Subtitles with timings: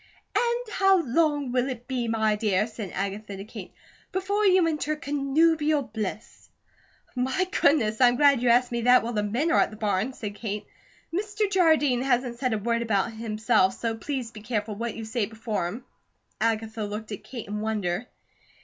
[0.35, 3.71] "And how long will it be, my dear," said Agatha to Kate,
[4.11, 6.49] "before you enter connubial bliss?"
[7.15, 8.01] "My goodness!
[8.01, 10.65] I'm glad you asked me that while the men are at the barn," said Kate.
[11.13, 11.47] "Mr.
[11.51, 15.27] Jardine hasn't said a word about it himself, so please be careful what you say
[15.27, 15.85] before him."
[16.41, 18.07] Agatha looked at Kate in wonder.